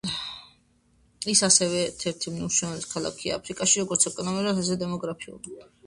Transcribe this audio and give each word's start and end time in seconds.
ის 1.33 1.43
ასევე 1.49 1.77
ერთ-ერთი 1.83 2.31
უმნიშვნელოვანესი 2.33 2.91
ქალაქია 2.97 3.39
აფრიკაში 3.41 3.87
როგორც 3.87 4.11
ეკონომიკურად 4.15 4.67
ასევე 4.67 4.85
დემოგრაფიულად. 4.87 5.51